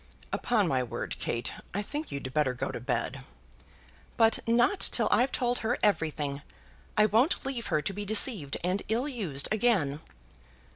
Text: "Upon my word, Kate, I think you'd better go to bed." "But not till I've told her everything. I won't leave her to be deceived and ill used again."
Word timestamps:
"Upon 0.33 0.67
my 0.67 0.81
word, 0.81 1.15
Kate, 1.19 1.53
I 1.75 1.83
think 1.83 2.11
you'd 2.11 2.33
better 2.33 2.55
go 2.55 2.71
to 2.71 2.79
bed." 2.79 3.23
"But 4.17 4.39
not 4.47 4.79
till 4.79 5.07
I've 5.11 5.31
told 5.31 5.59
her 5.59 5.77
everything. 5.83 6.41
I 6.97 7.05
won't 7.05 7.45
leave 7.45 7.67
her 7.67 7.83
to 7.83 7.93
be 7.93 8.03
deceived 8.03 8.57
and 8.63 8.81
ill 8.89 9.07
used 9.07 9.47
again." 9.51 9.99